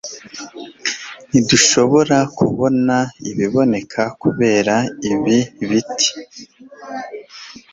Ntidushobora 1.29 2.17
kubona 2.37 2.95
ibiboneka 3.29 4.01
kubera 4.21 4.75
ibi 5.11 5.37
biti. 5.69 6.09